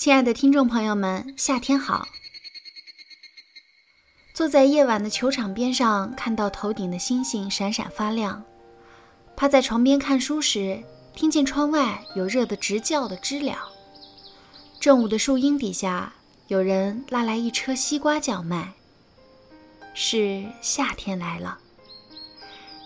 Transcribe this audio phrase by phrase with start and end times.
[0.00, 2.08] 亲爱的听众朋友们，夏天好！
[4.32, 8.42] 坐在夜晚的球场边上，看到头顶的星星闪闪发亮；
[9.36, 10.82] 趴在床边看书时，
[11.14, 13.68] 听见窗外有热得直叫的知了。
[14.80, 16.14] 正午的树荫底下，
[16.48, 18.72] 有人拉来一车西瓜叫卖。
[19.92, 21.58] 是夏天来了。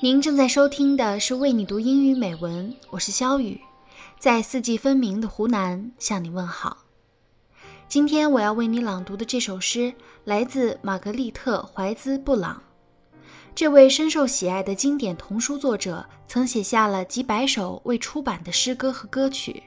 [0.02, 3.60] 您正在收听的是《为你读英语美文》，我是肖雨，
[4.18, 6.78] 在四季分明的湖南向你问好。
[7.87, 9.92] 今天我要为你朗读的这首诗
[10.25, 12.61] 来自玛格丽特·怀兹·布朗。
[13.55, 19.62] 这位深受喜爱的经典童书作者曾写下了几百首未出版的诗歌和歌曲，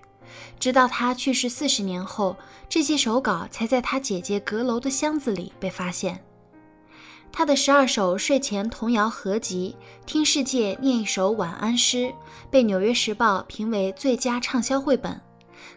[0.59, 2.35] 直到他去世四十年后，
[2.67, 6.22] 这些手稿才在他姐姐阁楼的箱子里被发现。
[7.31, 11.97] 他的十二首睡前童谣合集《听世界念一首晚安诗》
[12.49, 15.22] 被《纽约时报》评为最佳畅销绘本。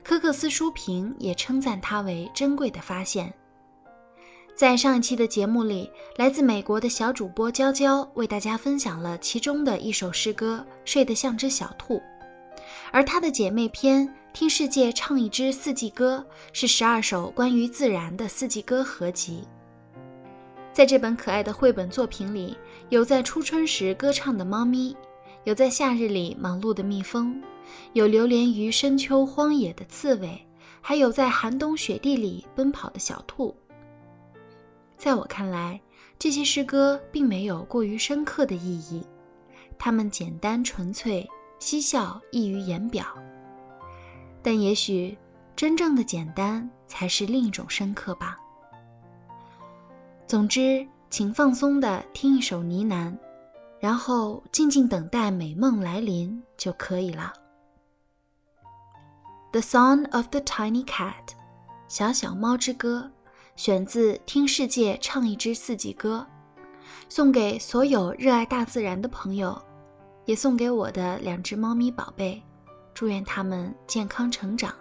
[0.03, 3.33] 科克斯书评也称赞它为珍贵的发现。
[4.55, 11.95] 在上一期的节目里，来自美国的小主播娇娇为大家分享了其中的一首诗歌《睡得像只小兔》，
[12.92, 19.45] 而她的姐妹篇《听世界唱一支四季歌》是十二首关于自然的四季歌合集。
[20.73, 22.57] 在这本可爱的绘本作品里，
[22.91, 24.95] 有在初春时歌唱的猫咪，
[25.45, 27.42] 有在夏日里忙碌的蜜蜂。
[27.93, 30.47] 有流连于深秋荒野的刺猬，
[30.81, 33.55] 还有在寒冬雪地里奔跑的小兔。
[34.97, 35.81] 在我看来，
[36.19, 39.03] 这些诗歌并没有过于深刻的意义，
[39.79, 43.07] 它们简单纯粹，嬉笑溢于言表。
[44.43, 45.17] 但也许，
[45.57, 48.39] 真正的简单才是另一种深刻吧。
[50.27, 53.17] 总之，请放松地听一首呢喃，
[53.79, 57.33] 然后静静等待美梦来临就可以了。
[59.53, 61.33] The Song of the Tiny Cat，
[61.89, 63.11] 小小猫之歌，
[63.57, 66.25] 选自《听世界唱一支四季歌》，
[67.08, 69.61] 送给所有热爱大自然的朋友，
[70.24, 72.41] 也送给我的两只猫咪宝贝，
[72.95, 74.73] 祝愿它们健康成长。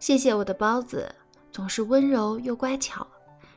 [0.00, 1.08] 谢谢我的包子，
[1.52, 3.06] 总是温柔又乖巧，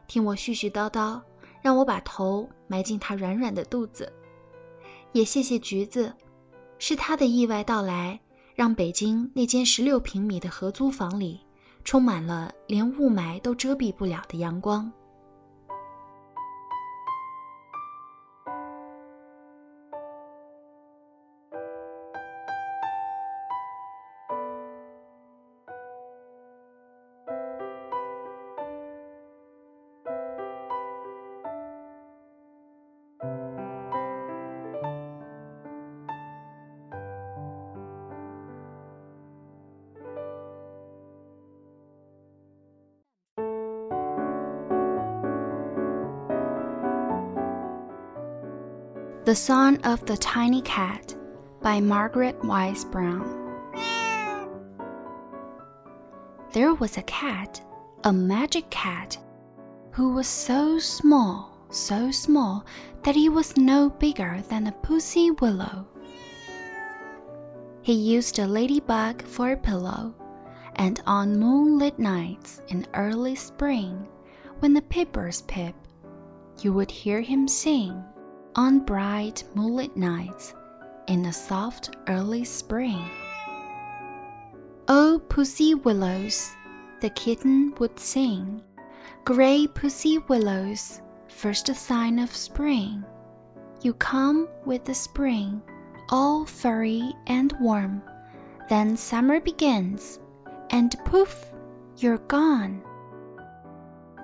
[0.05, 1.19] 听我絮絮叨叨，
[1.59, 4.13] 让我把头埋进它软软的肚子。
[5.11, 6.13] 也谢谢橘子，
[6.77, 8.19] 是它的意外到来。
[8.55, 11.39] 让北京那间十六平米的合租房里，
[11.83, 14.91] 充满了连雾霾都遮蔽不了的阳光。
[49.23, 51.15] The Song of the Tiny Cat
[51.61, 53.69] by Margaret Wise Brown.
[56.53, 57.61] There was a cat,
[58.03, 59.19] a magic cat,
[59.91, 62.65] who was so small, so small
[63.03, 65.85] that he was no bigger than a pussy willow.
[67.83, 70.15] He used a ladybug for a pillow,
[70.77, 74.07] and on moonlit nights in early spring,
[74.61, 75.75] when the pipers pip,
[76.63, 78.03] you would hear him sing
[78.55, 80.53] on bright moonlit nights
[81.07, 83.09] in the soft early spring.
[84.87, 86.51] Oh, pussy willows,
[86.99, 88.61] the kitten would sing.
[89.23, 93.05] Gray pussy willows, first sign of spring.
[93.81, 95.61] You come with the spring,
[96.09, 98.01] all furry and warm.
[98.69, 100.19] Then summer begins,
[100.71, 101.53] and poof,
[101.97, 102.81] you're gone.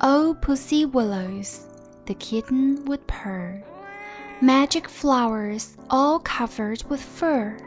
[0.01, 1.67] Oh, pussy willows,
[2.05, 3.63] the kitten would purr
[4.41, 7.57] magic flowers all covered with fur.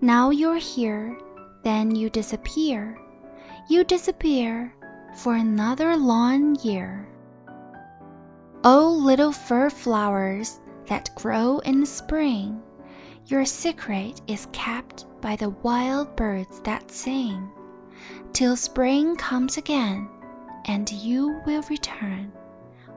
[0.00, 1.18] Now you're here,
[1.64, 2.96] then you disappear.
[3.68, 4.74] You disappear
[5.16, 7.08] for another long year.
[8.62, 12.62] Oh, little fur flowers that grow in spring,
[13.26, 17.50] your secret is kept by the wild birds that sing.
[18.32, 20.08] Till spring comes again,
[20.66, 22.32] and you will return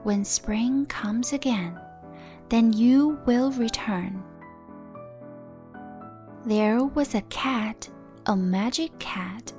[0.03, 1.79] when spring comes again
[2.51, 4.21] then you will return.
[6.45, 7.89] There was a cat,
[8.25, 9.53] a magic cat,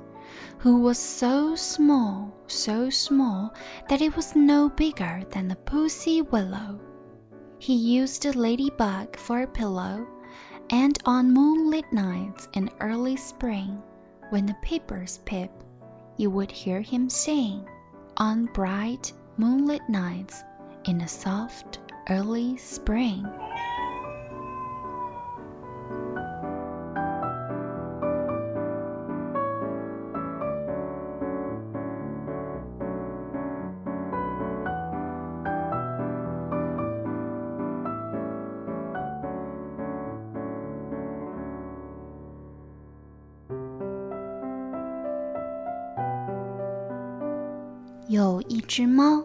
[0.59, 3.51] who was so small, so small
[3.89, 6.79] that it was no bigger than a pussy willow.
[7.57, 10.05] He used a ladybug for a pillow,
[10.69, 13.81] and on moonlit nights in early spring,
[14.29, 15.51] when the pipers pip,
[16.17, 17.67] you would hear him sing
[18.17, 20.43] on bright moonlit nights
[20.85, 23.24] in a soft early spring.
[48.08, 49.22] 有一只猫，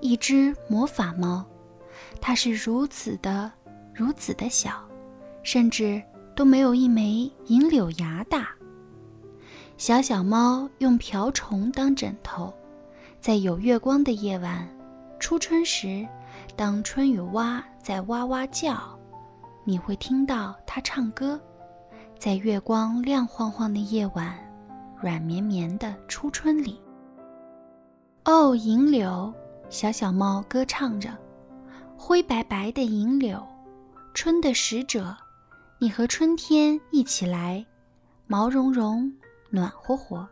[0.00, 1.46] 一只魔法猫，
[2.21, 3.51] 它是如此的、
[3.93, 4.71] 如此的小，
[5.43, 6.01] 甚至
[6.35, 8.49] 都没有一枚银柳芽大。
[9.77, 12.53] 小小猫用瓢虫当枕头，
[13.19, 14.67] 在有月光的夜晚，
[15.19, 16.05] 初春时，
[16.55, 18.77] 当春雨蛙在哇哇叫，
[19.63, 21.39] 你会听到它唱歌。
[22.17, 24.37] 在月光亮晃晃的夜晚，
[25.01, 26.77] 软绵绵的初春里。
[28.25, 29.33] 哦，银柳，
[29.69, 31.09] 小小猫歌唱着，
[32.01, 33.45] 灰白白的银柳，
[34.13, 35.13] 春的使者，
[35.79, 37.63] 你和春天一起来，
[38.25, 39.11] 毛茸茸，
[39.49, 40.25] 暖和和。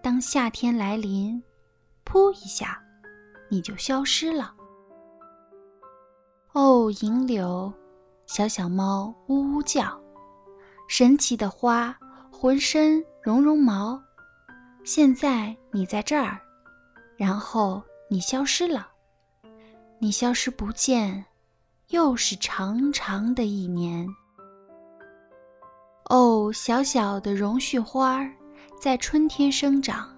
[0.00, 1.42] 当夏天来临，
[2.04, 2.80] 噗一下，
[3.50, 4.54] 你就消失了。
[6.52, 7.70] 哦，银柳，
[8.26, 10.00] 小小猫呜呜叫，
[10.86, 11.98] 神奇的花，
[12.30, 14.00] 浑身绒绒毛，
[14.84, 16.38] 现在你在这儿。
[17.16, 18.86] 然后你消失了，
[19.98, 21.24] 你消失不见，
[21.88, 24.06] 又是长长的一年。
[26.10, 28.30] 哦，小小的榕絮花儿
[28.78, 30.14] 在春天生长，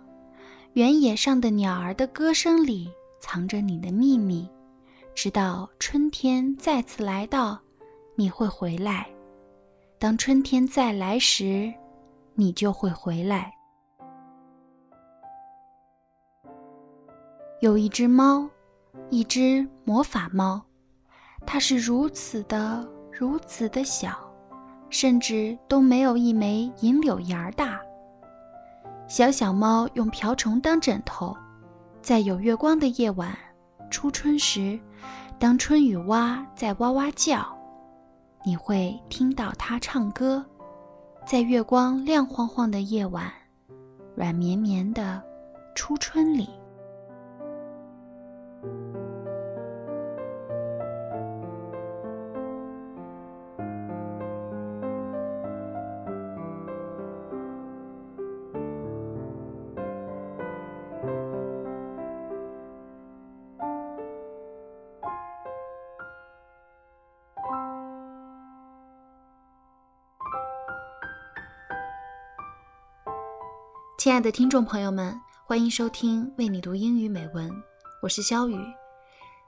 [0.73, 4.51] 原野上的鸟儿的歌声里藏着你的秘密，
[5.15, 7.59] 直到春天再次来到，
[8.17, 9.09] 你会回来。
[9.99, 11.73] 当春天再来时，
[12.35, 13.53] 你就会回来。
[17.61, 18.49] 有一只猫，
[19.11, 20.61] 一只魔法猫，
[21.47, 24.13] 它是如此的、如此的小，
[24.91, 27.81] 甚至都没有一枚银柳芽大。
[29.07, 31.35] 小小猫用瓢虫当枕头，
[32.03, 33.37] 在有月光的夜晚，
[33.91, 34.79] 初春时，
[35.39, 37.47] 当春雨蛙在哇哇叫，
[38.45, 40.45] 你会听到它唱歌。
[41.27, 43.31] 在月光亮晃晃的夜晚，
[44.15, 45.23] 软绵绵的
[45.75, 46.49] 初春里。
[74.09, 75.15] 亲爱的听众朋友们，
[75.45, 77.53] 欢迎收听为你读英语美文，
[78.03, 78.57] 我是肖雨。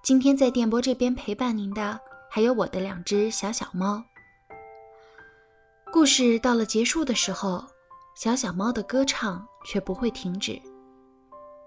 [0.03, 1.99] 今天在电波这边陪伴您的
[2.29, 4.05] 还有我的两只小小猫。
[5.91, 7.65] 故事到了结束的时候，
[8.15, 10.61] 小小猫的歌唱却不会停止。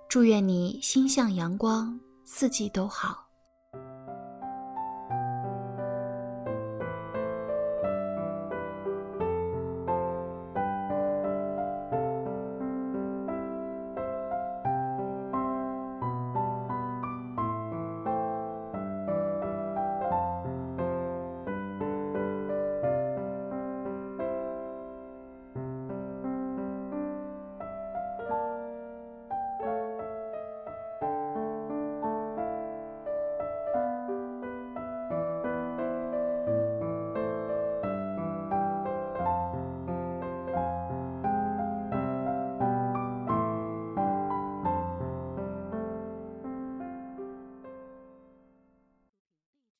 [0.07, 3.23] 祝愿你心向阳光，四季都好。